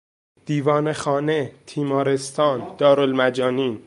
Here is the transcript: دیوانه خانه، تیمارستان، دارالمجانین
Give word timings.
دیوانه 0.45 0.93
خانه، 0.93 1.51
تیمارستان، 1.65 2.75
دارالمجانین 2.77 3.79